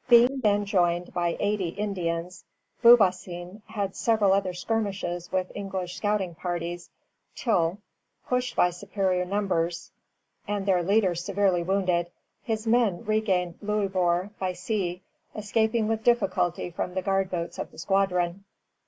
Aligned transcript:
]Being 0.08 0.40
then 0.40 0.64
joined 0.64 1.14
by 1.14 1.36
eighty 1.38 1.68
Indians, 1.68 2.42
Beaubassin 2.82 3.62
had 3.68 3.94
several 3.94 4.32
other 4.32 4.52
skirmishes 4.52 5.30
with 5.30 5.52
English 5.54 5.94
scouting 5.98 6.34
parties, 6.34 6.90
till, 7.36 7.78
pushed 8.26 8.56
by 8.56 8.70
superior 8.70 9.24
numbers, 9.24 9.92
and 10.48 10.66
their 10.66 10.82
leader 10.82 11.14
severely 11.14 11.62
wounded, 11.62 12.10
his 12.42 12.66
men 12.66 13.04
regained 13.04 13.58
Louisbourg 13.62 14.36
by 14.40 14.54
sea, 14.54 15.02
escaping 15.36 15.86
with 15.86 16.02
difficulty 16.02 16.68
from 16.70 16.94
the 16.94 17.02
guard 17.02 17.30
boats 17.30 17.56
of 17.56 17.70
the 17.70 17.78
squadron. 17.78 18.42